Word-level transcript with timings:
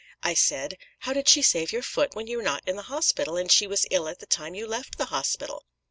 I 0.23 0.33
said, 0.33 0.79
'How 1.01 1.13
did 1.13 1.29
she 1.29 1.43
save 1.43 1.71
your 1.71 1.83
foot 1.83 2.15
when 2.15 2.25
you 2.25 2.37
were 2.37 2.41
not 2.43 2.67
in 2.67 2.75
the 2.75 2.81
hospital, 2.89 3.37
and 3.37 3.51
she 3.51 3.67
was 3.67 3.85
ill 3.91 4.07
at 4.07 4.17
the 4.17 4.25
time 4.25 4.55
you 4.55 4.65
left 4.65 4.97
the 4.97 5.05
hospital?' 5.13 5.63